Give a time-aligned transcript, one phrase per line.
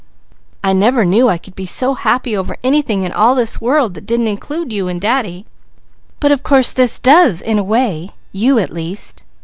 [0.63, 4.07] "I never knew I could be so happy over anything in all this world that
[4.07, 5.45] didn't include you and Daddy.
[6.19, 9.23] But of course this does in a way; you, at least.